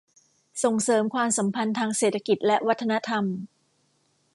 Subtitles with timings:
[0.63, 3.23] ส่งเสริมความสัมพันธ์ทางเศรษฐกิจและวัฒนธรรม